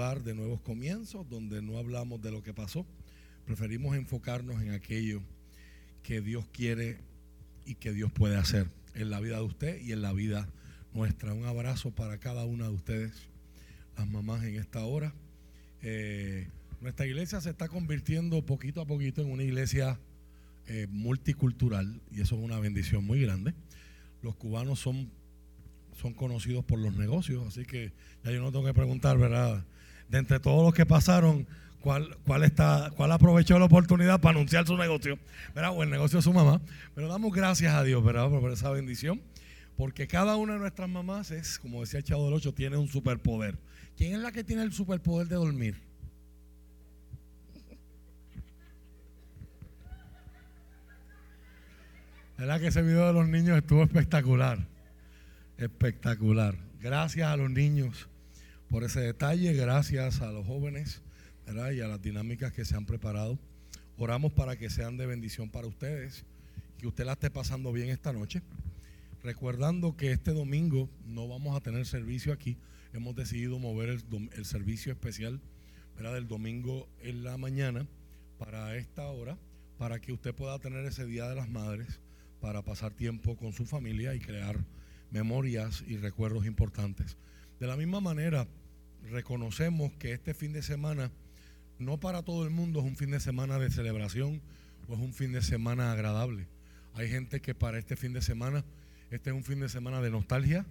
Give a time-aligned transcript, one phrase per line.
[0.00, 2.86] de nuevos comienzos, donde no hablamos de lo que pasó.
[3.44, 5.20] Preferimos enfocarnos en aquello
[6.02, 6.96] que Dios quiere
[7.66, 10.48] y que Dios puede hacer en la vida de usted y en la vida
[10.94, 11.34] nuestra.
[11.34, 13.12] Un abrazo para cada una de ustedes,
[13.98, 15.12] las mamás en esta hora.
[15.82, 16.48] Eh,
[16.80, 20.00] nuestra iglesia se está convirtiendo poquito a poquito en una iglesia
[20.66, 23.52] eh, multicultural y eso es una bendición muy grande.
[24.22, 25.10] Los cubanos son,
[26.00, 27.92] son conocidos por los negocios, así que
[28.24, 29.62] ya yo no tengo que preguntar, ¿verdad?
[30.10, 31.46] De entre todos los que pasaron,
[31.80, 35.18] ¿cuál, cuál, está, cuál aprovechó la oportunidad para anunciar su negocio?
[35.54, 35.70] ¿verdad?
[35.72, 36.60] O el negocio de su mamá.
[36.96, 38.28] Pero damos gracias a Dios, ¿verdad?
[38.28, 39.22] Por esa bendición.
[39.76, 43.56] Porque cada una de nuestras mamás es, como decía Chavo del Ocho, tiene un superpoder.
[43.96, 45.76] ¿Quién es la que tiene el superpoder de dormir?
[52.36, 54.66] ¿Verdad que ese video de los niños estuvo espectacular?
[55.56, 56.56] Espectacular.
[56.80, 58.08] Gracias a los niños
[58.70, 61.02] por ese detalle, gracias a los jóvenes
[61.44, 61.72] ¿verdad?
[61.72, 63.36] y a las dinámicas que se han preparado.
[63.98, 66.24] Oramos para que sean de bendición para ustedes,
[66.78, 68.42] que usted la esté pasando bien esta noche.
[69.24, 72.56] Recordando que este domingo no vamos a tener servicio aquí,
[72.92, 75.40] hemos decidido mover el, servicio especial
[75.96, 76.14] ¿verdad?
[76.14, 77.86] del domingo en la mañana
[78.38, 79.36] para esta hora,
[79.78, 82.00] para que usted pueda tener ese Día de las Madres
[82.40, 84.64] para pasar tiempo con su familia y crear
[85.10, 87.16] memorias y recuerdos importantes.
[87.58, 88.46] De la misma manera,
[89.08, 91.10] reconocemos que este fin de semana,
[91.78, 94.40] no para todo el mundo es un fin de semana de celebración
[94.88, 96.46] o es un fin de semana agradable.
[96.94, 98.64] Hay gente que para este fin de semana,
[99.10, 100.66] este es un fin de semana de nostalgia.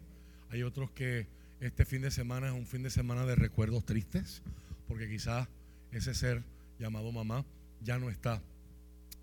[0.49, 1.27] Hay otros que
[1.59, 4.41] este fin de semana es un fin de semana de recuerdos tristes,
[4.87, 5.47] porque quizás
[5.91, 6.43] ese ser
[6.77, 7.45] llamado mamá
[7.81, 8.41] ya no está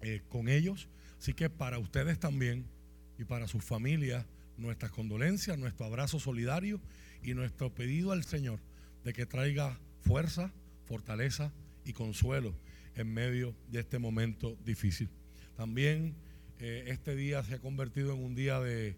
[0.02, 2.66] eh, con ellos Así que para ustedes también
[3.18, 4.24] y para sus familias,
[4.58, 6.80] nuestras condolencias, nuestro abrazo solidario
[7.22, 8.60] y nuestro pedido al Señor
[9.06, 10.52] de que traiga fuerza,
[10.84, 11.52] fortaleza
[11.84, 12.56] y consuelo
[12.96, 15.08] en medio de este momento difícil.
[15.56, 16.16] También
[16.58, 18.96] eh, este día se ha convertido en un día de,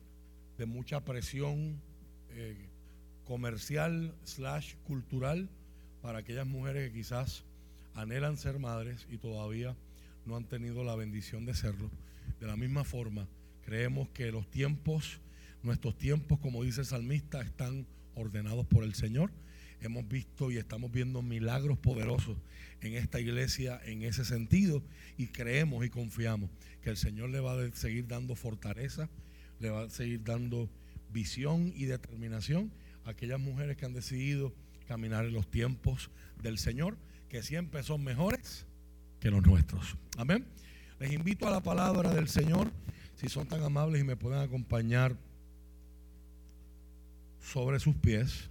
[0.67, 1.83] mucha presión
[2.31, 2.57] eh,
[3.27, 5.51] comercial slash cultural
[6.01, 7.45] para aquellas mujeres que quizás
[7.95, 9.77] anhelan ser madres y todavía
[10.25, 11.91] no han tenido la bendición de serlo.
[12.41, 13.29] De la misma forma,
[13.61, 15.21] creemos que los tiempos,
[15.63, 19.31] nuestros tiempos, como dice el salmista, están ordenados por el Señor.
[19.81, 22.37] Hemos visto y estamos viendo milagros poderosos
[22.81, 24.83] en esta iglesia en ese sentido
[25.17, 26.51] y creemos y confiamos
[26.83, 29.09] que el Señor le va a seguir dando fortaleza,
[29.61, 30.69] le va a seguir dando
[31.13, 32.73] visión y determinación
[33.05, 34.55] a aquellas mujeres que han decidido
[34.87, 36.11] caminar en los tiempos
[36.43, 36.97] del Señor,
[37.29, 38.67] que siempre son mejores
[39.21, 39.97] que los nuestros.
[40.17, 40.47] Amén.
[40.99, 42.73] Les invito a la palabra del Señor,
[43.15, 45.17] si son tan amables y me pueden acompañar
[47.41, 48.51] sobre sus pies.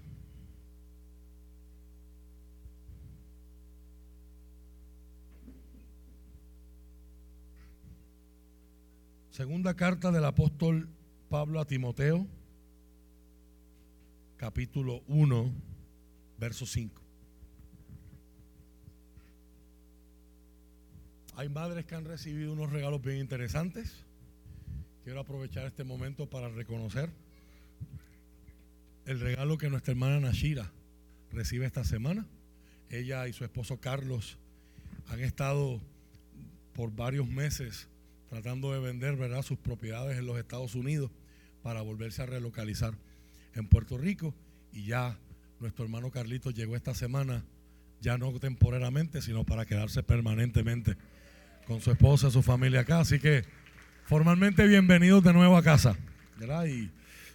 [9.37, 10.89] Segunda carta del apóstol
[11.29, 12.25] Pablo a Timoteo,
[14.35, 15.53] capítulo 1,
[16.39, 16.99] verso 5.
[21.35, 24.03] Hay madres que han recibido unos regalos bien interesantes.
[25.03, 27.11] Quiero aprovechar este momento para reconocer
[29.05, 30.71] el regalo que nuestra hermana Nashira
[31.31, 32.25] recibe esta semana.
[32.89, 34.39] Ella y su esposo Carlos
[35.09, 35.79] han estado
[36.73, 37.87] por varios meses
[38.29, 39.41] tratando de vender ¿verdad?
[39.41, 41.11] sus propiedades en los Estados Unidos
[41.63, 42.93] para volverse a relocalizar
[43.55, 44.33] en Puerto Rico.
[44.71, 45.17] Y ya
[45.59, 47.43] nuestro hermano Carlito llegó esta semana,
[48.01, 50.95] ya no temporalmente, sino para quedarse permanentemente
[51.66, 52.99] con su esposa, su familia acá.
[52.99, 53.43] Así que
[54.05, 55.97] formalmente bienvenidos de nuevo a casa,
[56.37, 56.66] ¿verdad?
[56.67, 56.91] Y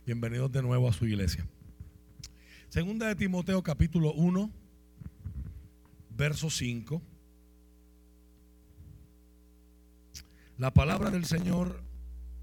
[0.06, 1.47] bienvenidos de nuevo a su iglesia.
[2.69, 4.50] Segunda de Timoteo capítulo 1,
[6.16, 7.02] verso 5.
[10.62, 11.83] La palabra del Señor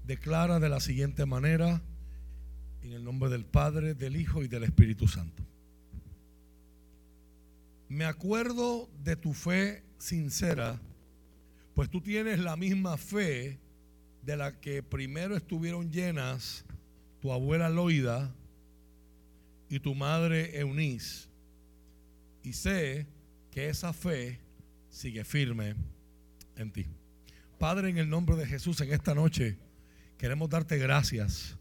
[0.04, 1.80] declara de la siguiente manera,
[2.82, 5.42] en el nombre del Padre, del Hijo y del Espíritu Santo.
[7.88, 10.78] Me acuerdo de tu fe sincera
[11.74, 13.58] pues tú tienes la misma fe
[14.22, 16.66] de la que primero estuvieron llenas
[17.22, 18.34] tu abuela Loida
[19.70, 21.30] y tu madre Eunice.
[22.42, 23.06] Y sé
[23.50, 24.40] que esa fe
[24.90, 25.74] sigue firme
[26.56, 26.86] en ti.
[27.60, 29.58] Padre, en el nombre de Jesús, en esta noche
[30.16, 31.58] queremos darte gracias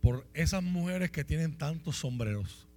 [0.00, 2.68] por esas mujeres que tienen tantos sombreros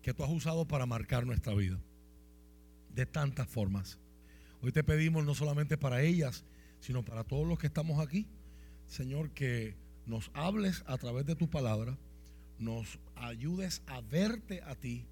[0.00, 1.76] que tú has usado para marcar nuestra vida
[2.94, 3.98] de tantas formas.
[4.62, 6.44] Hoy te pedimos no solamente para ellas,
[6.78, 8.28] sino para todos los que estamos aquí,
[8.86, 9.74] Señor, que
[10.06, 11.98] nos hables a través de tu palabra,
[12.60, 15.04] nos ayudes a verte a ti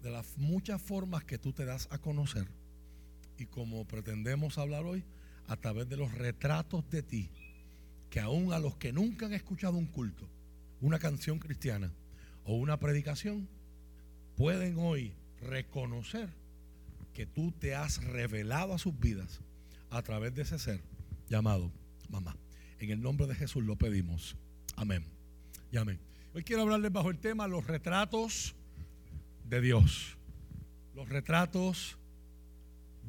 [0.00, 2.61] de las muchas formas que tú te das a conocer
[3.42, 5.04] y como pretendemos hablar hoy,
[5.48, 7.28] a través de los retratos de ti,
[8.08, 10.28] que aún a los que nunca han escuchado un culto,
[10.80, 11.92] una canción cristiana
[12.44, 13.48] o una predicación,
[14.36, 16.28] pueden hoy reconocer
[17.12, 19.40] que tú te has revelado a sus vidas
[19.90, 20.80] a través de ese ser
[21.28, 21.70] llamado
[22.08, 22.36] mamá.
[22.78, 24.36] En el nombre de Jesús lo pedimos.
[24.76, 25.04] Amén.
[25.70, 25.98] Y amén.
[26.34, 28.54] Hoy quiero hablarles bajo el tema los retratos
[29.44, 30.16] de Dios.
[30.94, 31.98] Los retratos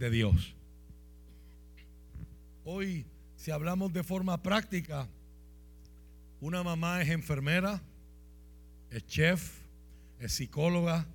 [0.10, 0.56] Dios.
[2.66, 3.06] Hoy,
[3.36, 5.08] si hablamos de forma práctica,
[6.40, 7.82] una mamá es enfermera,
[8.90, 9.60] es chef,
[10.20, 11.08] es psicóloga,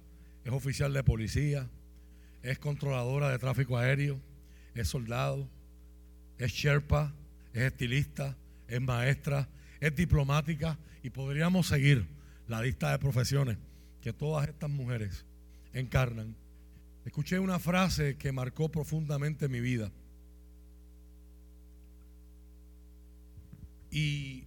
[0.45, 1.69] es oficial de policía,
[2.43, 4.21] es controladora de tráfico aéreo,
[4.75, 5.49] es soldado,
[6.39, 7.15] es sherpa,
[7.53, 8.37] es estilista,
[8.67, 9.49] es maestra,
[9.81, 12.07] es diplomática y podríamos seguir
[12.47, 13.59] la lista de profesiones
[14.01, 15.25] que todas estas mujeres
[15.73, 16.35] encarnan.
[17.09, 19.91] Escuché una frase que marcó profundamente mi vida.
[23.91, 24.45] Y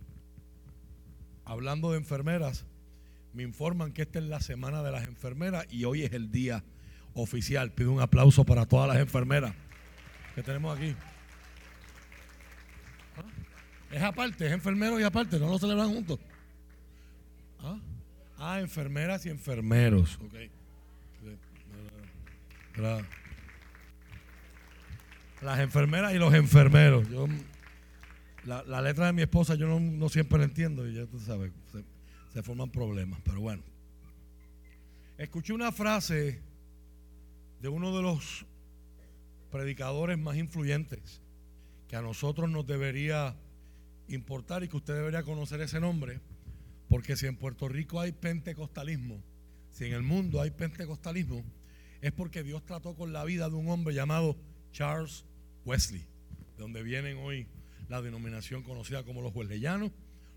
[1.43, 2.67] hablando de enfermeras,
[3.33, 6.63] me informan que esta es la semana de las enfermeras y hoy es el día
[7.15, 7.71] oficial.
[7.71, 9.55] Pido un aplauso para todas las enfermeras
[10.35, 10.95] que tenemos aquí.
[13.17, 13.91] ¿Ah?
[13.91, 16.19] Es aparte, es enfermero y aparte, no lo celebran juntos.
[17.59, 17.79] ¿Ah?
[18.37, 20.19] Ah, enfermeras y enfermeros.
[25.41, 27.09] Las enfermeras y los enfermeros.
[27.09, 27.27] Yo,
[28.45, 31.83] la, letra de mi esposa yo no, siempre la entiendo y ya tú sabes, se,
[32.33, 33.63] se forman problemas, pero bueno.
[35.17, 36.41] Escuché una frase
[37.61, 38.45] de uno de los
[39.51, 41.21] predicadores más influyentes
[41.87, 43.35] que a nosotros nos debería
[44.07, 46.21] importar y que usted debería conocer ese nombre
[46.91, 49.23] porque si en Puerto Rico hay pentecostalismo,
[49.71, 51.41] si en el mundo hay pentecostalismo,
[52.01, 54.35] es porque Dios trató con la vida de un hombre llamado
[54.71, 55.25] Charles
[55.65, 57.47] Wesley, de donde vienen hoy
[57.89, 59.91] la denominación conocida como los wesleyanos,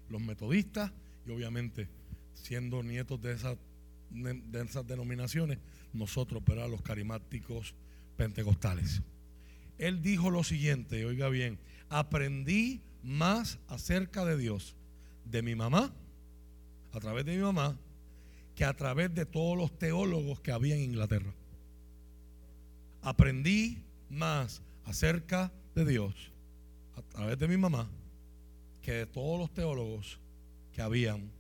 [0.09, 0.93] los metodistas
[1.27, 1.89] y obviamente
[2.35, 3.57] siendo nietos de esas,
[4.11, 5.59] de esas denominaciones,
[5.93, 7.75] nosotros, pero los carismáticos
[8.17, 9.03] pentecostales.
[9.79, 11.59] Él dijo lo siguiente, oiga bien,
[11.89, 14.77] aprendí más acerca de Dios
[15.25, 15.95] de mi mamá
[16.93, 17.79] a través de mi mamá
[18.55, 21.35] que a través de todos los teólogos que había en Inglaterra.
[23.05, 26.33] Aprendí más acerca de Dios
[26.97, 27.91] a través de mi mamá
[28.81, 30.19] que de todos los teólogos
[30.73, 31.31] que habían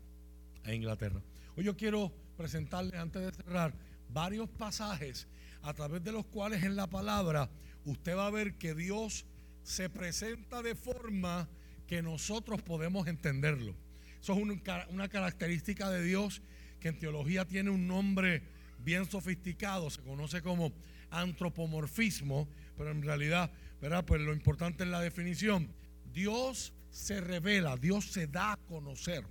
[0.64, 1.22] en Inglaterra.
[1.56, 3.72] Hoy yo quiero presentarles antes de cerrar
[4.10, 5.26] varios pasajes
[5.62, 7.48] a través de los cuales en la palabra
[7.86, 9.24] usted va a ver que Dios
[9.62, 11.48] se presenta de forma
[11.86, 13.74] que nosotros podemos entenderlo.
[14.20, 16.42] Eso es una característica de Dios
[16.78, 18.42] que en teología tiene un nombre
[18.80, 20.74] bien sofisticado, se conoce como
[21.20, 23.50] antropomorfismo, pero en realidad,
[23.80, 24.04] ¿verdad?
[24.04, 25.68] Pues lo importante es la definición.
[26.12, 29.24] Dios se revela, Dios se da a conocer,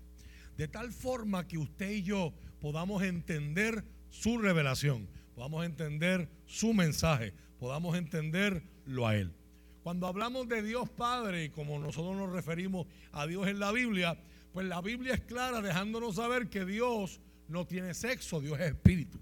[0.58, 7.34] de tal forma que usted y yo podamos entender su revelación, podamos entender su mensaje,
[7.58, 9.34] podamos entenderlo a Él.
[9.82, 14.18] Cuando hablamos de Dios Padre, como nosotros nos referimos a Dios en la Biblia,
[14.54, 19.20] pues la Biblia es clara dejándonos saber que Dios no tiene sexo, Dios es espíritu.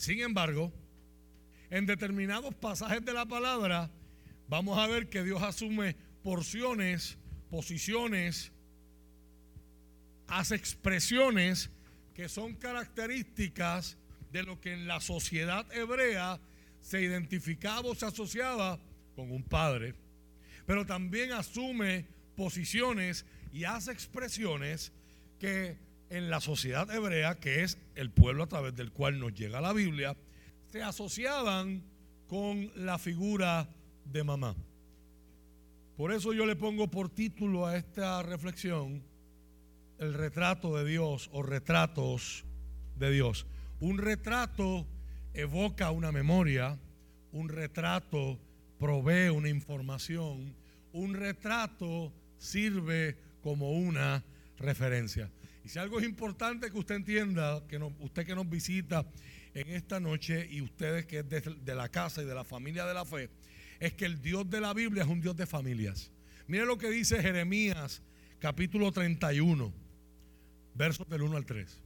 [0.00, 0.72] Sin embargo,
[1.68, 3.90] en determinados pasajes de la palabra,
[4.48, 7.18] vamos a ver que Dios asume porciones,
[7.50, 8.50] posiciones,
[10.26, 11.68] hace expresiones
[12.14, 13.98] que son características
[14.32, 16.40] de lo que en la sociedad hebrea
[16.80, 18.80] se identificaba o se asociaba
[19.14, 19.94] con un padre,
[20.64, 24.94] pero también asume posiciones y hace expresiones
[25.38, 25.76] que
[26.10, 29.72] en la sociedad hebrea, que es el pueblo a través del cual nos llega la
[29.72, 30.16] Biblia,
[30.70, 31.82] se asociaban
[32.26, 33.68] con la figura
[34.04, 34.56] de mamá.
[35.96, 39.02] Por eso yo le pongo por título a esta reflexión
[39.98, 42.44] el retrato de Dios o retratos
[42.96, 43.46] de Dios.
[43.80, 44.86] Un retrato
[45.34, 46.78] evoca una memoria,
[47.32, 48.38] un retrato
[48.78, 50.54] provee una información,
[50.92, 54.24] un retrato sirve como una
[54.56, 55.30] referencia.
[55.70, 59.06] Si algo es importante que usted entienda, que usted que nos visita
[59.54, 62.92] en esta noche y ustedes que es de, la casa y de la familia de
[62.92, 63.30] la fe,
[63.78, 66.10] es que el Dios de la Biblia es un Dios de familias.
[66.48, 68.02] Mire lo que dice Jeremías
[68.40, 69.72] capítulo 31,
[70.74, 71.80] versos del 1 al 3.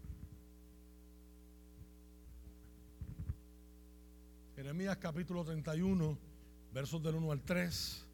[4.57, 6.19] Jeremías capítulo 31,
[6.73, 8.07] versos del 1 al 3.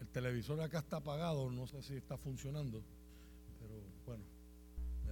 [0.00, 2.82] El televisor acá está apagado, no sé si está funcionando,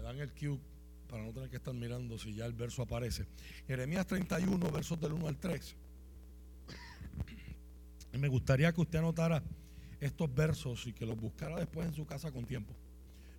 [0.09, 0.59] dan el cue
[1.07, 3.27] para no tener que estar mirando si ya el verso aparece.
[3.67, 5.77] Jeremías 31, versos del 1 al 3.
[8.13, 9.43] Me gustaría que usted anotara
[10.01, 12.75] estos versos y que los buscara después en su casa con tiempo,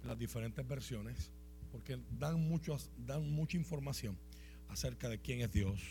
[0.06, 1.32] las diferentes versiones,
[1.72, 4.18] porque dan, muchos, dan mucha información
[4.68, 5.82] acerca de quién es Dios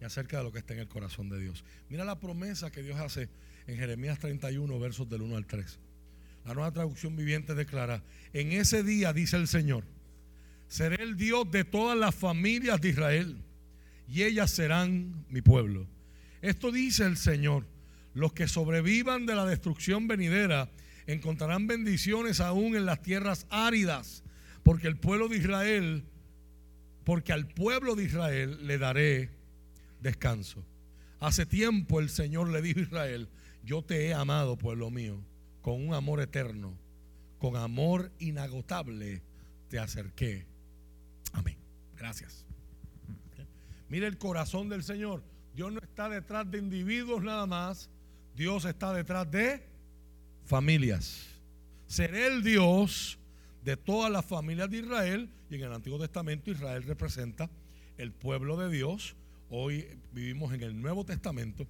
[0.00, 1.64] y acerca de lo que está en el corazón de Dios.
[1.88, 3.28] Mira la promesa que Dios hace
[3.66, 5.80] en Jeremías 31, versos del 1 al 3.
[6.46, 9.82] La nueva traducción viviente declara, en ese día, dice el Señor,
[10.68, 13.42] seré el Dios de todas las familias de Israel
[14.08, 15.88] y ellas serán mi pueblo.
[16.42, 17.66] Esto dice el Señor,
[18.14, 20.70] los que sobrevivan de la destrucción venidera
[21.08, 24.22] encontrarán bendiciones aún en las tierras áridas,
[24.62, 26.04] porque el pueblo de Israel,
[27.02, 29.30] porque al pueblo de Israel le daré
[30.00, 30.64] descanso.
[31.18, 33.28] Hace tiempo el Señor le dijo a Israel,
[33.64, 35.20] yo te he amado, pueblo mío
[35.66, 36.78] con un amor eterno,
[37.38, 39.20] con amor inagotable,
[39.68, 40.46] te acerqué.
[41.32, 41.56] Amén.
[41.96, 42.44] Gracias.
[43.88, 45.24] Mire el corazón del Señor.
[45.56, 47.90] Dios no está detrás de individuos nada más.
[48.36, 49.66] Dios está detrás de
[50.44, 51.26] familias.
[51.88, 53.18] Seré el Dios
[53.64, 55.28] de todas las familias de Israel.
[55.50, 57.50] Y en el Antiguo Testamento Israel representa
[57.98, 59.16] el pueblo de Dios.
[59.50, 61.66] Hoy vivimos en el Nuevo Testamento.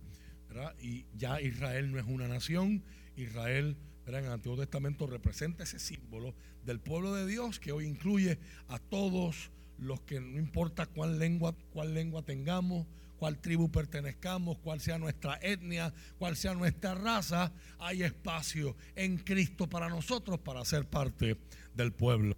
[0.83, 2.85] Y ya Israel no es una nación.
[3.17, 8.39] Israel en el Antiguo Testamento representa ese símbolo del pueblo de Dios que hoy incluye
[8.69, 12.87] a todos los que no importa cuál lengua, cuál lengua tengamos,
[13.19, 19.69] cuál tribu pertenezcamos, cuál sea nuestra etnia, cuál sea nuestra raza, hay espacio en Cristo
[19.69, 21.37] para nosotros para ser parte
[21.75, 22.37] del pueblo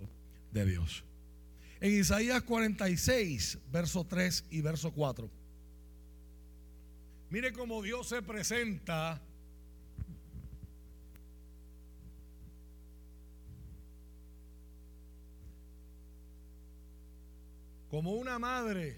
[0.52, 1.04] de Dios.
[1.80, 5.30] En Isaías 46, verso 3 y verso 4.
[7.30, 9.20] Mire cómo Dios se presenta
[17.98, 18.96] como una madre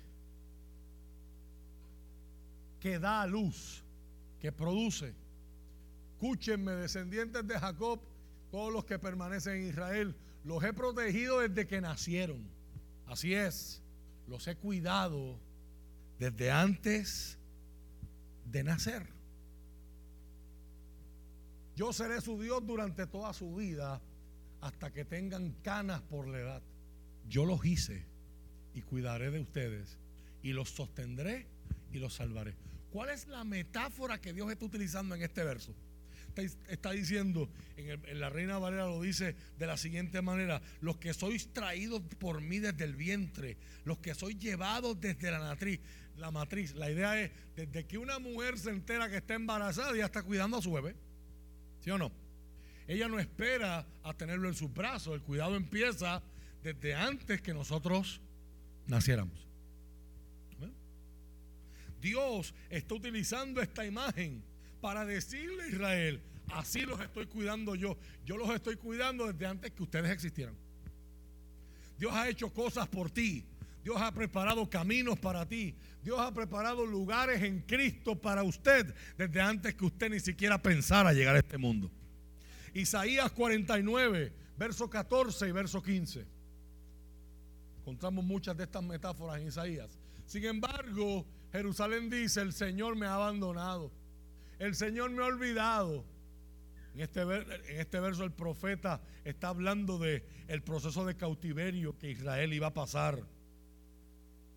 [2.80, 3.83] que da luz,
[4.38, 5.14] que produce.
[6.12, 7.99] Escúchenme, descendientes de Jacob,
[8.50, 10.14] todos los que permanecen en Israel,
[10.45, 12.47] los he protegido desde que nacieron.
[13.07, 13.80] Así es,
[14.26, 15.40] los he cuidado
[16.19, 17.38] desde antes
[18.45, 19.07] de nacer.
[21.75, 24.02] Yo seré su Dios durante toda su vida
[24.61, 26.62] hasta que tengan canas por la edad.
[27.26, 28.10] Yo los hice
[28.80, 29.99] y cuidaré de ustedes
[30.42, 31.46] y los sostendré
[31.92, 32.54] y los salvaré.
[32.90, 35.75] ¿Cuál es la metáfora que Dios está utilizando en este verso?
[36.68, 41.52] Está, diciendo, en, la Reina Valera lo dice de la siguiente manera, los que sois
[41.52, 45.80] traídos por mí desde el vientre, los que sois llevados desde la matriz,
[46.16, 46.75] la matriz.
[46.75, 50.56] La idea es, desde que una mujer se entera que está embarazada, ya está cuidando
[50.56, 50.94] a su bebé.
[51.80, 52.12] ¿Sí o no?
[52.87, 56.22] Ella no espera a tenerlo en sus brazos, el cuidado empieza
[56.62, 58.20] desde antes que nosotros
[58.90, 59.47] naciéramos.
[62.00, 64.42] Dios está utilizando esta imagen
[64.80, 67.99] para decirle a Israel, así los estoy cuidando yo.
[68.25, 70.54] Yo los estoy cuidando desde antes que ustedes existieran.
[71.99, 73.44] Dios ha hecho cosas por ti.
[73.85, 75.75] Dios ha preparado caminos para ti.
[76.02, 81.12] Dios ha preparado lugares en Cristo para usted desde antes que usted ni siquiera pensara
[81.12, 81.90] llegar a este mundo.
[82.73, 86.39] Isaías 49, verso 14 y verso 15.
[87.90, 89.99] Encontramos muchas de estas metáforas en Isaías.
[90.25, 93.90] Sin embargo, Jerusalén dice, el Señor me ha abandonado.
[94.61, 96.04] El Señor me ha olvidado.
[96.94, 100.25] En este, en este verso el profeta está hablando de
[100.64, 103.26] proceso de cautiverio que Israel iba a pasar.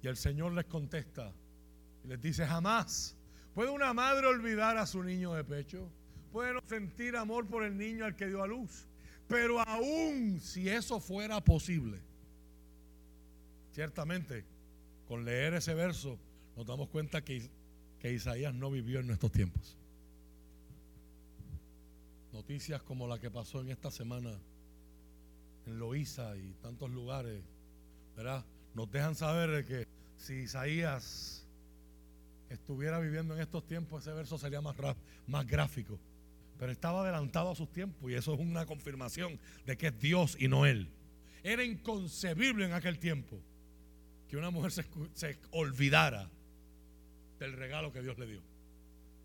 [0.04, 1.34] Y el Señor les contesta
[2.04, 3.18] y les dice, jamás
[3.56, 5.90] puede una madre olvidar a su niño de pecho.
[6.32, 8.88] Puede no sentir amor por el niño al que dio a luz.
[9.28, 12.13] Pero aún si eso fuera posible,
[13.74, 14.46] Ciertamente,
[15.08, 16.20] con leer ese verso,
[16.56, 17.50] nos damos cuenta que,
[18.00, 19.76] que Isaías no vivió en nuestros tiempos.
[22.32, 24.32] Noticias como la que pasó en esta semana
[25.66, 27.42] en Loíza y tantos lugares,
[28.16, 28.46] ¿verdad?
[28.76, 29.88] Nos dejan saber que
[30.18, 31.48] si Isaías
[32.50, 34.76] estuviera viviendo en estos tiempos, ese verso sería más,
[35.26, 36.00] más gráfico.
[36.60, 40.38] Pero estaba adelantado a sus tiempos y eso es una confirmación de que es Dios
[40.40, 40.90] y no Él.
[41.42, 43.42] Era inconcebible en aquel tiempo
[44.34, 46.28] que una mujer se, olvidara
[47.38, 48.42] del regalo que Dios le dio.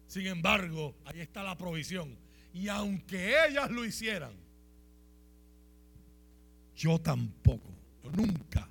[0.07, 2.15] Sin embargo, ahí está la provisión.
[2.53, 4.33] Y aunque ellas lo hicieran,
[6.77, 7.73] yo tampoco,
[8.15, 8.69] nunca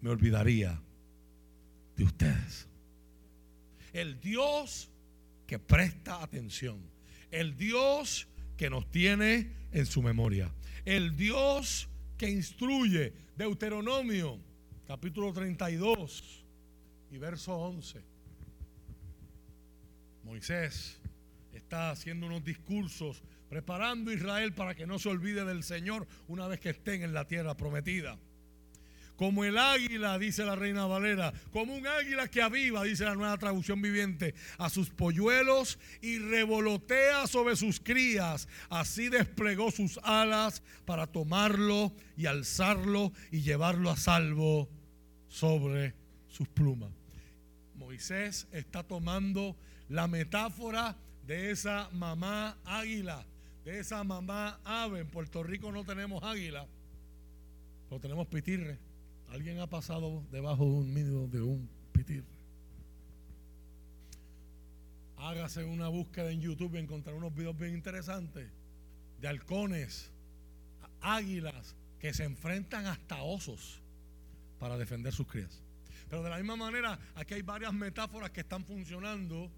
[0.00, 0.80] me olvidaría
[1.96, 2.68] de ustedes.
[3.92, 4.92] El Dios
[5.44, 6.78] que presta atención,
[7.32, 10.54] el Dios que nos tiene en su memoria,
[10.84, 13.12] el Dios que instruye.
[13.36, 14.38] Deuteronomio,
[14.86, 16.44] capítulo 32
[17.10, 18.02] y verso 11.
[20.24, 20.98] Moisés
[21.52, 26.46] está haciendo unos discursos, preparando a Israel para que no se olvide del Señor una
[26.48, 28.18] vez que estén en la tierra prometida.
[29.16, 33.38] Como el águila, dice la reina Valera, como un águila que aviva, dice la nueva
[33.38, 38.48] traducción viviente, a sus polluelos y revolotea sobre sus crías.
[38.70, 44.68] Así desplegó sus alas para tomarlo y alzarlo y llevarlo a salvo
[45.34, 45.92] sobre
[46.28, 46.92] sus plumas.
[47.74, 49.56] Moisés está tomando
[49.88, 53.26] la metáfora de esa mamá águila,
[53.64, 55.00] de esa mamá ave.
[55.00, 56.68] En Puerto Rico no tenemos águila,
[57.88, 58.78] pero tenemos pitirre.
[59.28, 62.32] ¿Alguien ha pasado debajo de un nido de un pitirre?
[65.16, 68.52] Hágase una búsqueda en YouTube y encontrar unos videos bien interesantes
[69.20, 70.12] de halcones,
[71.00, 73.83] águilas que se enfrentan hasta osos
[74.58, 75.62] para defender sus crías.
[76.08, 79.50] Pero de la misma manera, aquí hay varias metáforas que están funcionando.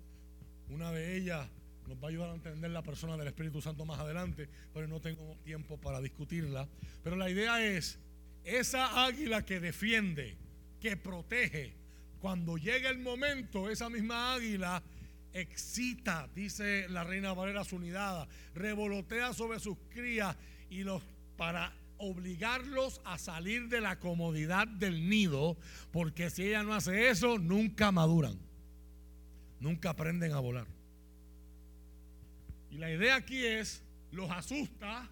[0.68, 1.48] Una de ellas
[1.86, 5.00] nos va a ayudar a entender la persona del Espíritu Santo más adelante, pero no
[5.00, 6.68] tengo tiempo para discutirla.
[7.02, 7.98] Pero la idea es
[8.44, 10.36] esa águila que defiende,
[10.80, 11.74] que protege,
[12.20, 14.82] cuando llega el momento, esa misma águila
[15.32, 20.34] excita, dice la reina Valera su unidad, revolotea sobre sus crías
[20.70, 21.02] y los
[21.36, 25.56] para obligarlos a salir de la comodidad del nido,
[25.92, 28.38] porque si ella no hace eso, nunca maduran,
[29.60, 30.66] nunca aprenden a volar.
[32.70, 35.08] Y la idea aquí es, los asusta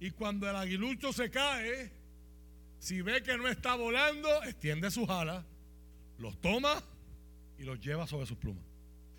[0.00, 1.90] y cuando el aguilucho se cae,
[2.78, 5.44] si ve que no está volando, extiende sus alas,
[6.18, 6.82] los toma
[7.58, 8.62] y los lleva sobre sus plumas.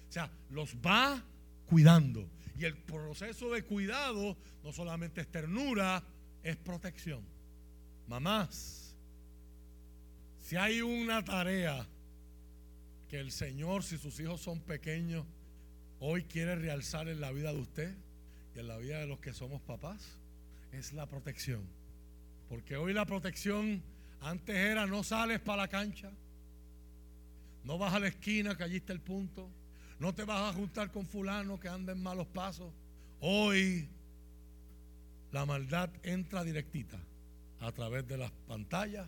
[0.07, 1.23] O sea, los va
[1.65, 2.29] cuidando.
[2.57, 6.03] Y el proceso de cuidado no solamente es ternura,
[6.43, 7.23] es protección.
[8.07, 8.95] Mamás,
[10.39, 11.87] si hay una tarea
[13.07, 15.25] que el Señor, si sus hijos son pequeños,
[15.99, 17.95] hoy quiere realzar en la vida de usted
[18.55, 20.17] y en la vida de los que somos papás,
[20.71, 21.61] es la protección.
[22.47, 23.83] Porque hoy la protección
[24.21, 26.11] antes era no sales para la cancha,
[27.63, 29.49] no vas a la esquina que allí está el punto,
[29.99, 32.71] no te vas a juntar con fulano que anda en malos pasos.
[33.19, 33.87] Hoy
[35.31, 36.99] la maldad entra directita
[37.59, 39.07] a través de las pantallas,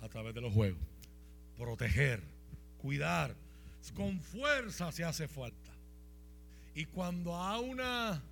[0.00, 0.80] a través de los juegos.
[1.56, 2.22] Proteger,
[2.78, 3.34] cuidar,
[3.94, 5.72] con fuerza se hace falta.
[6.74, 8.22] Y cuando a una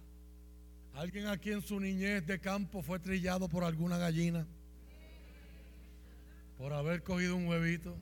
[0.97, 4.47] ¿Alguien aquí en su niñez de campo fue trillado por alguna gallina?
[6.57, 7.95] Por haber cogido un huevito.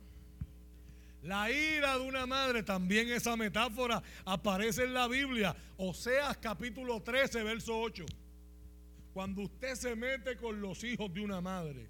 [1.24, 5.57] La ira de una madre, también esa metáfora aparece en la Biblia.
[5.76, 8.04] Oseas capítulo 13, verso 8.
[9.14, 11.88] Cuando usted se mete con los hijos de una madre,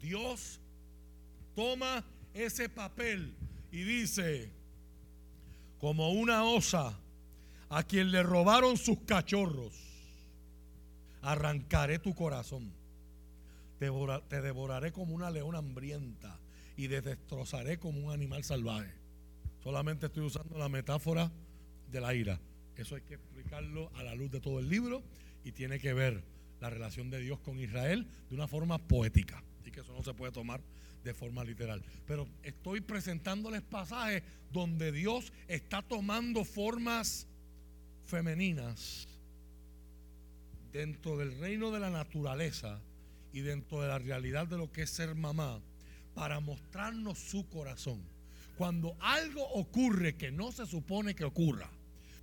[0.00, 0.60] Dios
[1.54, 2.04] toma
[2.34, 3.36] ese papel
[3.70, 4.50] y dice,
[5.78, 6.98] como una osa
[7.68, 9.72] a quien le robaron sus cachorros,
[11.22, 12.72] arrancaré tu corazón.
[13.78, 13.86] Te,
[14.42, 16.40] devoraré como una leona hambrienta
[16.76, 18.92] y te destrozaré como un animal salvaje.
[19.62, 21.30] Solamente estoy usando la metáfora
[21.88, 22.40] de la ira.
[22.78, 25.02] Eso hay que explicarlo a la luz de todo el libro
[25.44, 26.22] y tiene que ver
[26.60, 29.42] la relación de Dios con Israel de una forma poética.
[29.60, 30.62] Así que eso no se puede tomar
[31.02, 31.82] de forma literal.
[32.06, 37.26] Pero estoy presentándoles pasajes donde Dios está tomando formas
[38.04, 39.08] femeninas
[40.72, 42.80] dentro del reino de la naturaleza
[43.32, 45.60] y dentro de la realidad de lo que es ser mamá
[46.14, 48.00] para mostrarnos su corazón.
[48.56, 51.70] Cuando algo ocurre que no se supone que ocurra,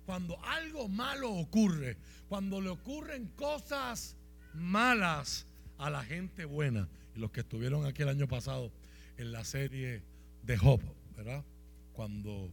[0.06, 4.16] cuando algo malo ocurre, cuando le ocurren cosas
[4.54, 8.72] malas a la gente buena, y los que estuvieron aquí el año pasado
[9.18, 10.02] en la serie
[10.42, 10.80] de Job,
[11.16, 11.44] ¿verdad?
[11.92, 12.50] Cuando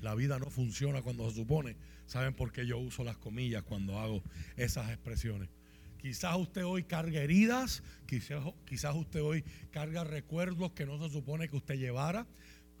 [0.00, 1.76] la vida no funciona cuando se supone,
[2.06, 4.22] ¿Saben por qué yo uso las comillas cuando hago
[4.56, 5.48] esas expresiones?
[5.98, 11.48] Quizás usted hoy carga heridas, quizás, quizás usted hoy carga recuerdos que no se supone
[11.48, 12.26] que usted llevara,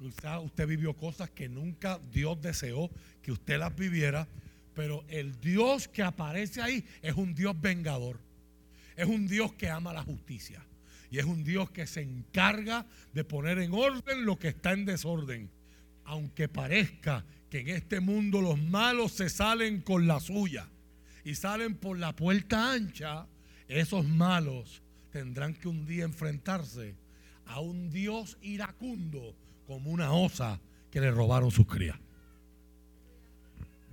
[0.00, 2.90] usted vivió cosas que nunca Dios deseó
[3.22, 4.28] que usted las viviera,
[4.74, 8.20] pero el Dios que aparece ahí es un Dios vengador,
[8.96, 10.64] es un Dios que ama la justicia.
[11.10, 14.84] Y es un Dios que se encarga de poner en orden lo que está en
[14.84, 15.48] desorden,
[16.04, 20.68] aunque parezca que en este mundo los malos se salen con la suya
[21.24, 23.28] y salen por la puerta ancha,
[23.68, 26.96] esos malos tendrán que un día enfrentarse
[27.46, 31.98] a un Dios iracundo como una osa que le robaron sus crías.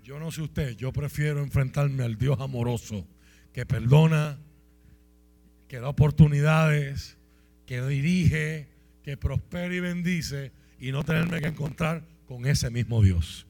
[0.04, 3.06] Yo no sé usted, yo prefiero enfrentarme al Dios amoroso
[3.54, 4.38] que perdona,
[5.68, 7.18] que da oportunidades,
[7.66, 8.68] que dirige,
[9.04, 13.46] que prospera y bendice y no tenerme que encontrar con ese mismo Dios.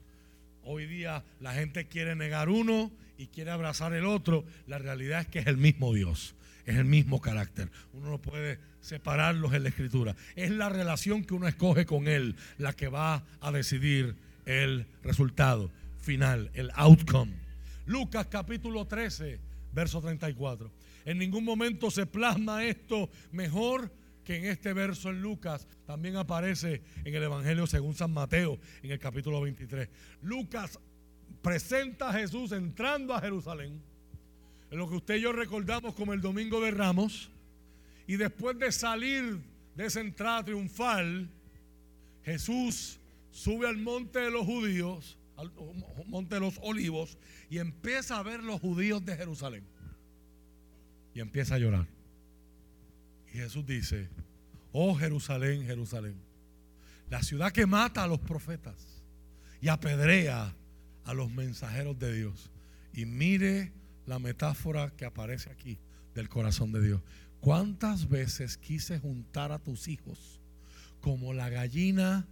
[0.63, 4.45] Hoy día la gente quiere negar uno y quiere abrazar el otro.
[4.67, 6.35] La realidad es que es el mismo Dios,
[6.71, 7.69] es el mismo carácter.
[7.93, 10.15] Uno no puede separarlos en la escritura.
[10.35, 15.71] Es la relación que uno escoge con Él la que va a decidir el resultado
[15.99, 17.33] final, el outcome.
[17.85, 19.39] Lucas capítulo 13,
[19.73, 20.71] verso 34.
[21.05, 23.91] En ningún momento se plasma esto mejor
[24.23, 28.91] que en este verso en Lucas también aparece en el Evangelio según San Mateo en
[28.91, 29.89] el capítulo 23.
[30.21, 30.79] Lucas
[31.41, 33.81] presenta a Jesús entrando a Jerusalén,
[34.71, 37.29] en lo que usted y yo recordamos como el Domingo de Ramos,
[38.07, 39.41] y después de salir
[39.75, 41.29] de esa entrada triunfal,
[42.23, 42.97] Jesús
[43.31, 45.51] sube al monte de los judíos, al
[46.07, 47.17] monte de los olivos,
[47.49, 49.63] y empieza a ver los judíos de Jerusalén.
[51.13, 51.87] Y empieza a llorar.
[53.33, 54.07] Y Jesús dice,
[54.71, 56.15] oh Jerusalén, Jerusalén,
[57.09, 59.03] la ciudad que mata a los profetas
[59.59, 60.55] y apedrea
[61.03, 62.49] a los mensajeros de Dios.
[62.93, 63.73] Y mire
[64.05, 65.79] la metáfora que aparece aquí
[66.13, 67.01] del corazón de Dios.
[67.39, 70.39] ¿Cuántas veces quise juntar a tus hijos
[70.99, 72.27] como la gallina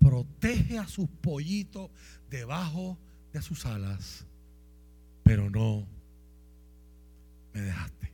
[0.00, 1.90] protege a sus pollitos
[2.28, 2.98] debajo
[3.32, 4.26] de sus alas?
[5.22, 5.86] Pero no
[7.52, 8.12] me dejaste.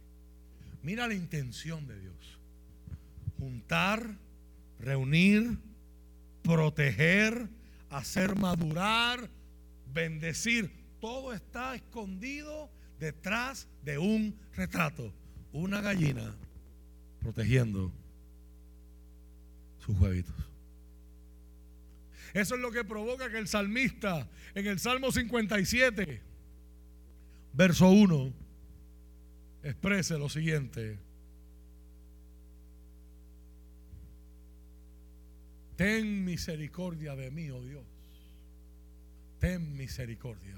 [0.82, 2.38] Mira la intención de Dios.
[3.38, 4.18] Juntar,
[4.78, 5.58] reunir,
[6.42, 7.48] proteger,
[7.88, 9.30] hacer madurar,
[9.94, 10.70] bendecir.
[11.00, 15.12] Todo está escondido detrás de un retrato.
[15.52, 16.34] Una gallina
[17.20, 17.92] protegiendo
[19.78, 20.34] sus huevitos.
[22.32, 26.20] Eso es lo que provoca que el salmista en el Salmo 57,
[27.52, 28.32] verso 1,
[29.62, 30.98] exprese lo siguiente.
[35.76, 37.84] Ten misericordia de mí, oh Dios.
[39.38, 40.56] Ten misericordia.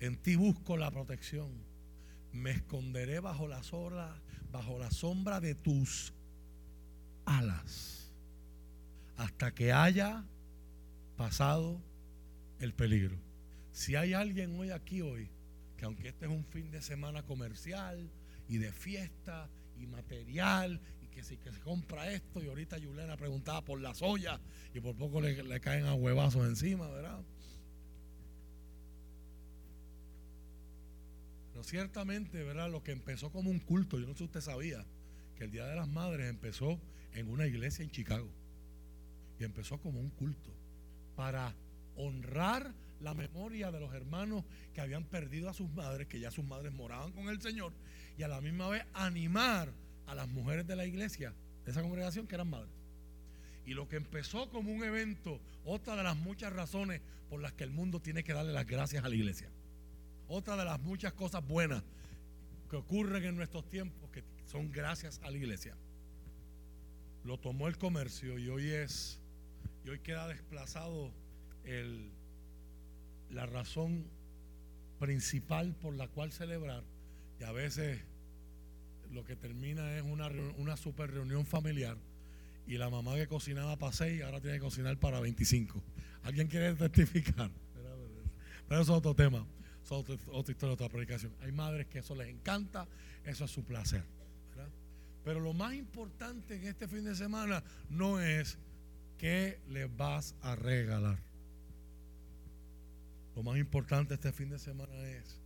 [0.00, 1.50] En ti busco la protección.
[2.32, 4.20] Me esconderé bajo la sombra,
[4.52, 6.12] bajo la sombra de tus
[7.24, 7.96] alas
[9.16, 10.24] hasta que haya
[11.16, 11.80] pasado
[12.60, 13.16] el peligro.
[13.72, 15.30] Si hay alguien hoy aquí hoy
[15.76, 18.10] que aunque este es un fin de semana comercial
[18.48, 23.16] y de fiesta y material y que si que se compra esto y ahorita Yulena
[23.16, 24.40] preguntaba por la soya
[24.72, 27.22] y por poco le, le caen a huevazos encima, ¿verdad?
[31.56, 32.70] Pero ciertamente, ¿verdad?
[32.70, 34.84] Lo que empezó como un culto, yo no sé si usted sabía,
[35.36, 36.78] que el Día de las Madres empezó
[37.14, 38.28] en una iglesia en Chicago.
[39.40, 40.52] Y empezó como un culto
[41.14, 41.54] para
[41.96, 46.44] honrar la memoria de los hermanos que habían perdido a sus madres, que ya sus
[46.44, 47.72] madres moraban con el Señor,
[48.18, 49.72] y a la misma vez animar
[50.06, 51.32] a las mujeres de la iglesia,
[51.64, 52.74] de esa congregación que eran madres.
[53.64, 57.64] Y lo que empezó como un evento, otra de las muchas razones por las que
[57.64, 59.50] el mundo tiene que darle las gracias a la iglesia.
[60.28, 61.82] Otra de las muchas cosas buenas
[62.68, 65.76] que ocurren en nuestros tiempos, que son gracias a la iglesia.
[67.24, 69.20] Lo tomó el comercio y hoy es,
[69.84, 71.12] y hoy queda desplazado
[71.64, 72.10] el,
[73.30, 74.04] la razón
[74.98, 76.82] principal por la cual celebrar
[77.38, 78.00] y a veces
[79.10, 81.96] lo que termina es una, una super reunión familiar
[82.66, 85.82] y la mamá que cocinaba para seis ahora tiene que cocinar para 25.
[86.24, 87.50] ¿Alguien quiere testificar?
[88.68, 89.46] Pero eso es otro tema,
[89.86, 91.32] es otra, historia, otra predicación.
[91.40, 92.88] Hay madres que eso les encanta,
[93.24, 94.02] eso es su placer.
[95.24, 98.58] Pero lo más importante en este fin de semana no es
[99.18, 101.18] qué le vas a regalar.
[103.34, 105.40] Lo más importante este fin de semana es,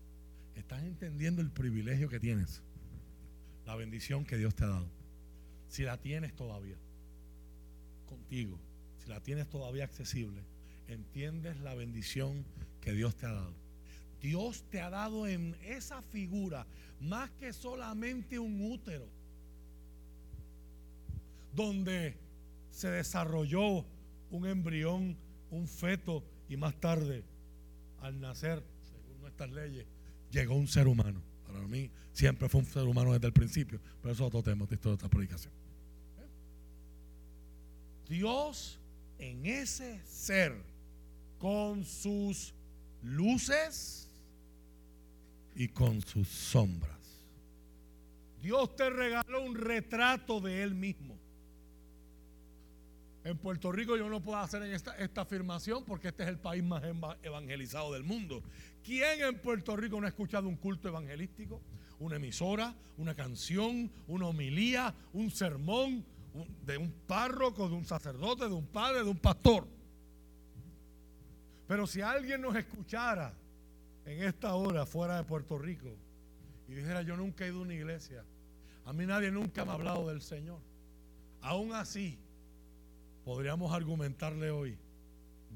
[0.55, 2.63] estás entendiendo el privilegio que tienes,
[3.67, 4.89] la bendición que Dios te ha dado.
[5.69, 6.77] Si la tienes todavía
[8.07, 8.59] contigo,
[8.99, 10.45] si la tienes todavía accesible,
[10.89, 12.45] entiendes la bendición
[12.81, 13.70] que Dios te ha dado.
[14.21, 16.67] Dios te ha dado en esa figura
[17.01, 19.09] más que solamente un útero,
[21.55, 22.17] donde
[22.71, 23.85] se desarrolló
[24.31, 25.17] un embrión,
[25.51, 27.25] un feto y más tarde
[28.01, 29.87] al nacer, según nuestras leyes,
[30.31, 31.23] llegó un ser humano.
[31.47, 34.67] Para mí siempre fue un ser humano desde el principio, pero eso es otro tema,
[34.67, 35.53] de otra predicación.
[38.09, 38.79] Dios
[39.19, 40.55] en ese ser,
[41.39, 42.55] con sus
[43.03, 44.10] luces
[45.55, 46.99] y con sus sombras.
[48.43, 51.19] Dios te regaló un retrato de Él mismo.
[53.23, 56.65] En Puerto Rico yo no puedo hacer esta, esta afirmación porque este es el país
[56.65, 56.83] más
[57.23, 58.43] evangelizado del mundo.
[58.83, 61.61] ¿Quién en Puerto Rico no ha escuchado un culto evangelístico?
[61.99, 66.03] Una emisora, una canción, una homilía, un sermón
[66.65, 69.67] de un párroco, de un sacerdote, de un padre, de un pastor.
[71.69, 73.35] Pero si alguien nos escuchara
[74.07, 75.97] en esta hora fuera de Puerto Rico
[76.69, 78.25] y dijera yo nunca he ido a una iglesia,
[78.85, 80.61] a mí nadie nunca me ha hablado del Señor.
[81.43, 82.19] Aún así,
[83.25, 84.79] podríamos argumentarle hoy,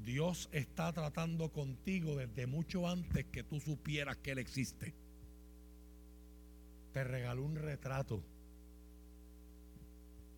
[0.03, 4.93] Dios está tratando contigo desde mucho antes que tú supieras que Él existe.
[6.93, 8.23] Te regaló un retrato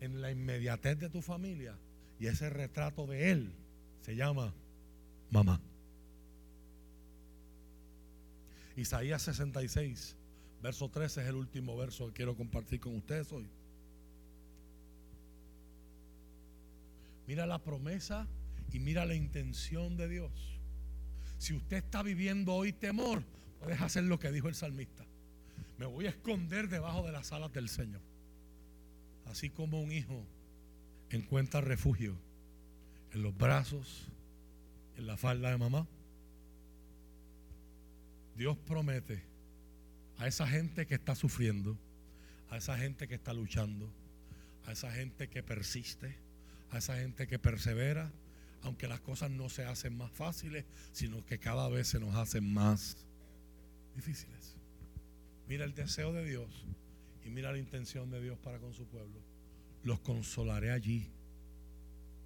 [0.00, 1.76] en la inmediatez de tu familia
[2.20, 3.52] y ese retrato de Él
[4.02, 4.54] se llama
[5.30, 5.60] mamá.
[8.78, 10.16] Isaías 66,
[10.62, 13.48] verso 13 es el último verso que quiero compartir con ustedes hoy.
[17.26, 18.28] Mira la promesa
[18.72, 20.30] y mira la intención de Dios.
[21.38, 23.24] Si usted está viviendo hoy temor,
[23.58, 25.04] puedes hacer lo que dijo el salmista.
[25.76, 28.00] Me voy a esconder debajo de las alas del Señor.
[29.26, 30.24] Así como un hijo
[31.10, 32.14] encuentra refugio
[33.12, 34.06] en los brazos,
[34.96, 35.88] en la falda de mamá.
[38.38, 39.20] Dios promete
[40.16, 41.76] a esa gente que está sufriendo,
[42.50, 43.92] a esa gente que está luchando,
[44.64, 46.16] a esa gente que persiste,
[46.70, 48.12] a esa gente que persevera,
[48.62, 52.52] aunque las cosas no se hacen más fáciles, sino que cada vez se nos hacen
[52.54, 52.96] más
[53.96, 54.54] difíciles.
[55.48, 56.64] Mira el deseo de Dios
[57.24, 59.20] y mira la intención de Dios para con su pueblo.
[59.82, 61.10] Los consolaré allí,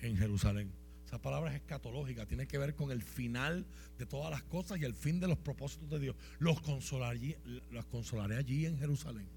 [0.00, 0.81] en Jerusalén.
[1.12, 3.66] Esa palabra es escatológica, tiene que ver con el final
[3.98, 6.16] de todas las cosas y el fin de los propósitos de Dios.
[6.38, 7.38] Los consolaré,
[7.70, 9.28] los consolaré allí en Jerusalén.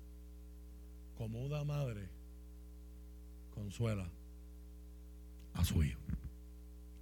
[1.18, 2.08] Como una madre
[3.54, 4.10] consuela
[5.54, 6.00] a su hijo.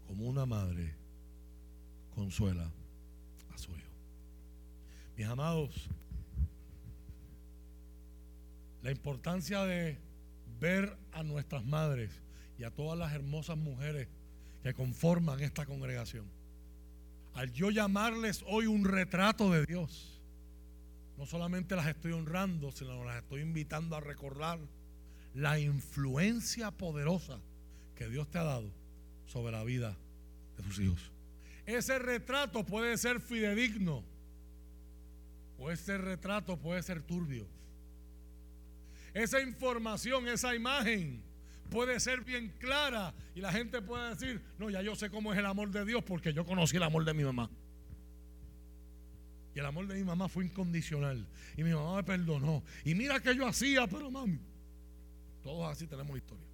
[0.08, 0.96] Como una madre
[2.16, 2.68] consuela
[3.54, 3.94] a su hijo.
[5.16, 5.88] Mis amados,
[8.82, 10.00] la importancia de
[10.60, 12.10] ver a nuestras madres
[12.58, 14.08] y a todas las hermosas mujeres
[14.64, 16.26] que conforman esta congregación.
[17.34, 20.22] Al yo llamarles hoy un retrato de Dios,
[21.18, 24.60] no solamente las estoy honrando, sino las estoy invitando a recordar
[25.36, 27.40] la influencia poderosa
[27.96, 28.72] que Dios te ha dado
[29.26, 29.98] sobre la vida
[30.58, 31.12] de sus hijos.
[31.66, 34.04] Ese retrato puede ser fidedigno
[35.58, 37.48] o ese retrato puede ser turbio.
[39.14, 41.22] Esa información, esa imagen
[41.74, 45.40] puede ser bien clara y la gente puede decir, no, ya yo sé cómo es
[45.40, 47.50] el amor de Dios porque yo conocí el amor de mi mamá.
[49.56, 51.28] Y el amor de mi mamá fue incondicional.
[51.58, 52.64] Y mi mamá me perdonó.
[52.86, 54.40] Y mira que yo hacía, pero mami,
[55.42, 56.46] todos así tenemos historia.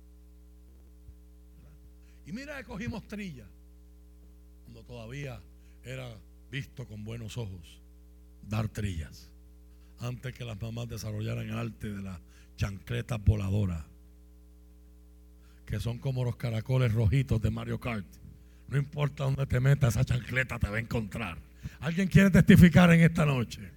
[2.25, 3.45] Y mira que cogimos trilla
[4.63, 5.41] cuando todavía
[5.83, 6.15] era
[6.49, 7.81] visto con buenos ojos
[8.41, 9.29] dar trillas
[9.99, 12.21] antes que las mamás desarrollaran el arte de la
[12.55, 13.85] chancleta voladora
[15.69, 18.03] que son como los caracoles rojitos de Mario Kart.
[18.69, 21.37] No importa dónde te metas, esa chancleta te va a encontrar.
[21.79, 23.71] ¿Alguien quiere testificar en esta noche?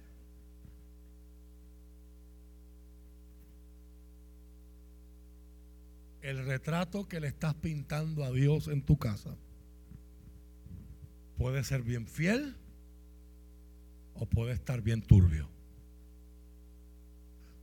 [6.23, 9.37] El retrato que le estás pintando a Dios en tu casa
[11.37, 12.55] puede ser bien fiel
[14.15, 15.47] o puede estar bien turbio.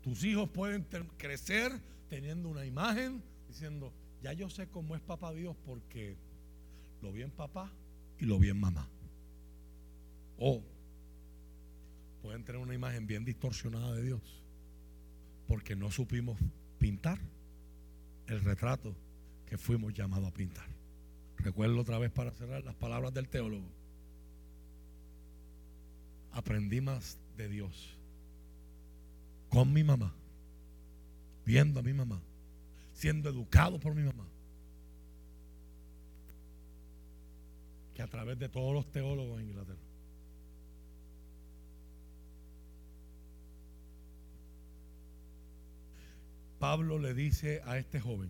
[0.03, 1.73] Tus hijos pueden crecer
[2.09, 6.17] teniendo una imagen diciendo, ya yo sé cómo es papá Dios porque
[7.03, 7.71] lo vi en papá
[8.19, 8.89] y lo vi en mamá.
[10.39, 10.63] O
[12.23, 14.21] pueden tener una imagen bien distorsionada de Dios
[15.47, 16.39] porque no supimos
[16.79, 17.19] pintar
[18.27, 18.95] el retrato
[19.47, 20.67] que fuimos llamados a pintar.
[21.39, 23.67] Recuerdo otra vez para cerrar las palabras del teólogo.
[26.33, 27.97] Aprendí más de Dios
[29.49, 30.15] con mi mamá,
[31.45, 32.23] viendo a mi mamá,
[33.01, 34.29] siendo educado por mi mamá.
[37.95, 39.81] Que a través de todos los teólogos en Inglaterra.
[46.59, 48.29] Pablo le dice a este joven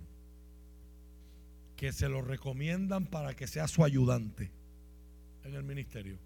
[1.74, 4.52] que se lo recomiendan para que sea su ayudante
[5.42, 6.16] en el ministerio.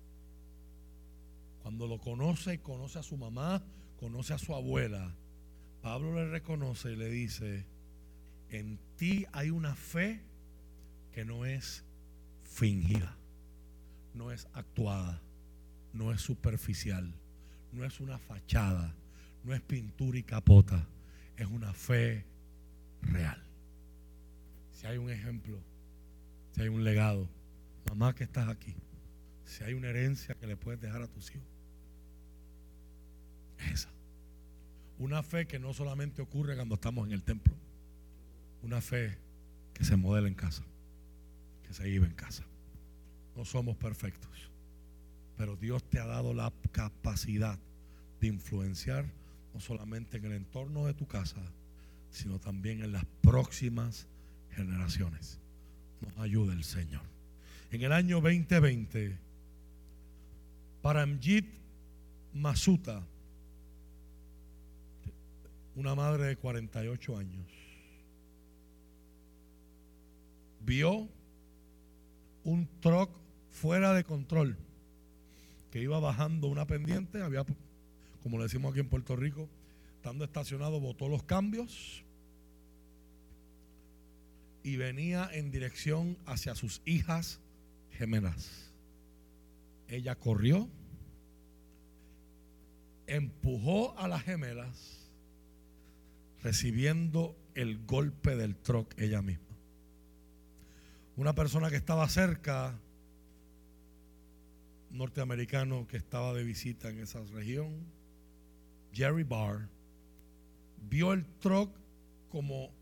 [1.63, 3.63] Cuando lo conoce, conoce a su mamá,
[3.99, 5.17] conoce a su abuela,
[5.81, 7.65] Pablo le reconoce y le dice,
[8.59, 10.21] en ti hay una fe
[11.13, 11.85] que no es
[12.43, 13.17] fingida,
[14.15, 15.21] no es actuada,
[15.93, 17.13] no es superficial,
[17.73, 18.95] no es una fachada,
[19.43, 20.87] no es pintura y capota,
[21.37, 22.25] es una fe
[23.03, 23.43] real.
[24.73, 25.63] Si hay un ejemplo
[26.53, 27.29] Si hay un legado,
[27.89, 28.75] mamá que estás aquí,
[29.45, 31.49] si hay una herencia que le puedes dejar a tus hijos,
[33.73, 33.89] esa.
[34.99, 37.57] Una fe que no solamente ocurre cuando estamos en el templo,
[38.65, 39.19] una fe
[39.75, 40.65] que se modela en casa,
[41.67, 42.45] que se vive en casa.
[43.37, 44.31] No somos perfectos,
[45.37, 47.59] pero Dios te ha dado la capacidad
[48.21, 49.05] de influenciar
[49.53, 51.41] no solamente en el entorno de tu casa,
[52.11, 54.07] sino también en las próximas
[54.51, 55.39] generaciones.
[56.01, 57.03] Nos ayude el Señor.
[57.71, 59.19] En el año 2020,
[60.81, 61.47] Paramjit
[62.33, 63.05] Masuta,
[65.77, 67.64] una madre de 48 años,
[70.65, 71.09] vio
[72.45, 73.11] un truck
[73.51, 74.57] fuera de control
[75.71, 77.45] que iba bajando una pendiente, había,
[78.23, 79.49] como le decimos aquí en Puerto Rico,
[79.97, 82.05] estando estacionado, botó los cambios
[84.63, 87.41] y venía en dirección hacia sus hijas
[87.91, 88.73] gemelas.
[89.89, 90.69] Ella corrió,
[93.07, 95.11] empujó a las gemelas,
[96.43, 99.54] recibiendo el golpe del truck ella misma.
[101.17, 102.77] Una persona que estaba cerca,
[104.91, 107.85] norteamericano que estaba de visita en esa región,
[108.93, 109.69] Jerry Barr,
[110.89, 111.71] vio el truck
[112.31, 112.73] como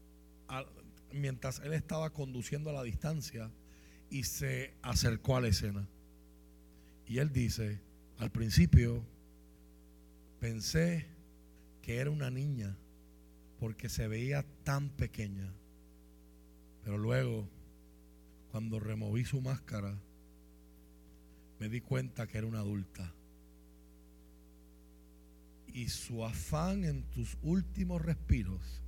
[1.13, 3.51] mientras él estaba conduciendo a la distancia
[4.09, 5.87] y se acercó a la escena.
[7.07, 7.81] Y él dice,
[8.19, 9.05] al principio
[10.41, 11.07] pensé
[11.83, 12.77] que era una niña
[13.59, 15.53] porque se veía tan pequeña.
[16.83, 17.47] Pero luego,
[18.53, 19.99] cuando removí su máscara,
[21.59, 23.11] me di cuenta que era una adulta.
[25.69, 28.83] Y su afán en tus últimos respiros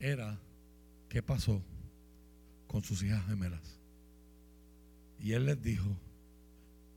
[0.00, 0.40] era
[1.08, 1.62] qué pasó
[2.66, 3.78] con sus hijas gemelas.
[5.20, 5.96] Y él les dijo,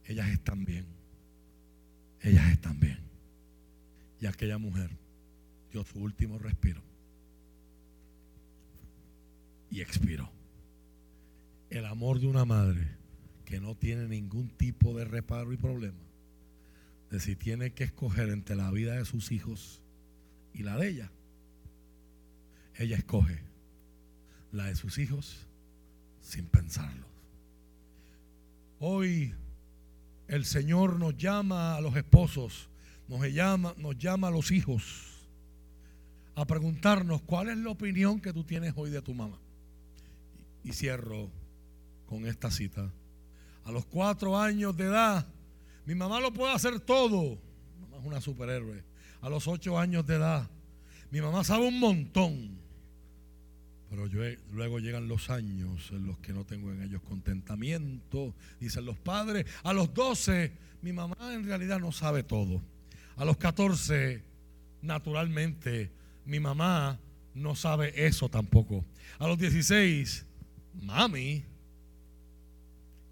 [0.03, 0.87] ellas están bien,
[2.21, 2.97] ellas están bien.
[4.19, 4.89] Y aquella mujer
[5.71, 6.81] dio su último respiro
[9.69, 10.36] y expiró.
[11.69, 12.87] El amor de una madre
[13.45, 15.97] que no tiene ningún tipo de reparo y problema
[17.09, 19.81] de si tiene que escoger entre la vida de sus hijos
[20.53, 21.11] y la de ella
[22.77, 23.39] ella escoge
[24.51, 25.45] la de sus hijos
[26.21, 27.05] sin pensarlo.
[28.79, 29.33] Hoy
[30.27, 32.69] el Señor nos llama a los esposos,
[33.07, 35.13] nos llama, nos llama a los hijos
[36.35, 39.39] a preguntarnos cuál es la opinión que tú tienes hoy de tu mamá.
[40.63, 41.31] Y cierro
[42.07, 42.91] con esta cita.
[43.63, 45.27] A los cuatro años de edad,
[45.85, 47.37] mi mamá lo puede hacer todo.
[47.75, 48.83] Mi mamá es una superhéroe.
[49.21, 50.49] A los ocho años de edad,
[51.11, 52.57] mi mamá sabe un montón.
[53.89, 54.07] Pero
[54.51, 59.45] luego llegan los años en los que no tengo en ellos contentamiento, dicen los padres.
[59.63, 62.61] A los 12, mi mamá en realidad no sabe todo.
[63.15, 64.23] A los 14,
[64.81, 65.91] naturalmente,
[66.25, 66.99] mi mamá
[67.33, 68.83] no sabe eso tampoco.
[69.19, 70.25] A los 16,
[70.81, 71.45] mami,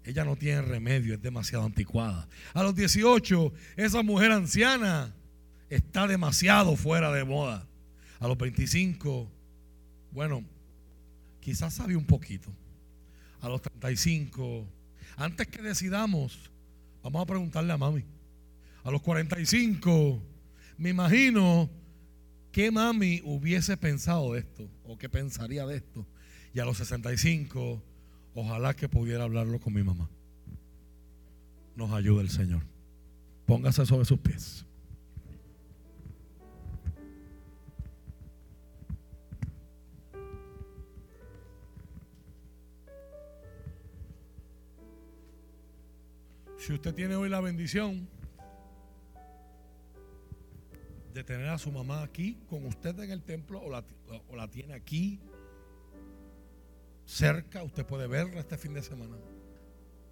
[0.06, 2.28] ella no tiene remedio, es demasiado anticuada.
[2.54, 5.12] A los 18, esa mujer anciana
[5.68, 7.66] está demasiado fuera de moda.
[8.20, 9.28] A los 25,
[10.12, 10.44] bueno,
[11.40, 12.50] quizás sabe un poquito.
[13.40, 14.64] A los 35,
[15.16, 16.50] antes que decidamos,
[17.02, 18.04] vamos a preguntarle a mami.
[18.84, 20.22] A los 45,
[20.78, 21.68] me imagino
[22.52, 26.06] qué mami hubiese pensado de esto o qué pensaría de esto.
[26.54, 27.82] Y a los 65,
[28.36, 30.08] ojalá que pudiera hablarlo con mi mamá.
[31.74, 32.62] Nos ayude el Señor.
[33.46, 34.66] Póngase sobre sus pies.
[46.58, 48.08] Si usted tiene hoy la bendición
[51.14, 55.20] de tener a su mamá aquí con usted en el templo o la, tiene aquí
[57.06, 59.16] cerca, usted puede verla este fin de semana.